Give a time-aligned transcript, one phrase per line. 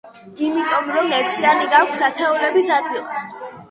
[0.45, 3.33] იმიტომ რომ ექვსიანი გვაქვს ათეულების ადგილას.